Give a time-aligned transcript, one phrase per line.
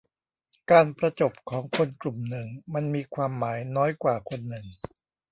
[0.71, 4.65] การประจบของคนกลุ่มหนึ่งมันมีความหมายน้อยกว่าคนหนึ่ง